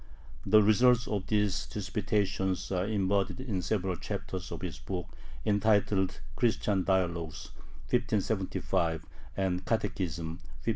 [0.47, 5.13] The results of these disputations are embodied in several chapters of his books
[5.45, 7.51] entitled "Christian Dialogues"
[7.93, 9.05] (1575)
[9.37, 10.69] and "Catechism" (1580).